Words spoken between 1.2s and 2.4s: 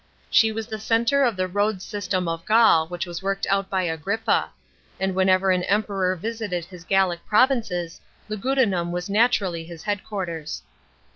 of the road system